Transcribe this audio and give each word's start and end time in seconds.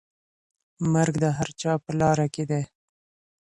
مرګ 0.93 1.15
د 1.23 1.25
هر 1.37 1.49
چا 1.61 1.71
په 1.83 1.91
لاره 1.99 2.25
کي 2.33 2.43
دی. 2.49 2.61